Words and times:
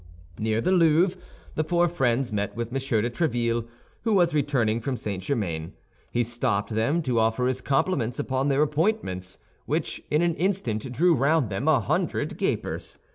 Near 0.39 0.61
the 0.61 0.71
Louvre 0.71 1.15
the 1.53 1.63
four 1.63 1.87
friends 1.87 2.33
met 2.33 2.55
with 2.55 2.69
M. 2.69 2.73
de 3.01 3.09
Tréville, 3.11 3.67
who 4.01 4.13
was 4.13 4.33
returning 4.33 4.81
from 4.81 4.97
St. 4.97 5.21
Germain; 5.21 5.73
he 6.09 6.23
stopped 6.23 6.73
them 6.73 7.03
to 7.03 7.19
offer 7.19 7.45
his 7.45 7.61
compliments 7.61 8.17
upon 8.17 8.47
their 8.47 8.63
appointments, 8.63 9.37
which 9.67 10.01
in 10.09 10.23
an 10.23 10.33
instant 10.37 10.91
drew 10.91 11.13
round 11.13 11.51
them 11.51 11.67
a 11.67 11.79
hundred 11.79 12.39
gapers. 12.39 12.97